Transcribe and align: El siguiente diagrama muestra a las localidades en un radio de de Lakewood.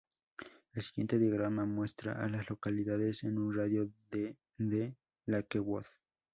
El 0.73 0.81
siguiente 0.81 1.19
diagrama 1.19 1.63
muestra 1.67 2.13
a 2.13 2.27
las 2.27 2.49
localidades 2.49 3.23
en 3.23 3.37
un 3.37 3.55
radio 3.55 3.87
de 4.09 4.35
de 4.57 4.95
Lakewood. 5.27 5.85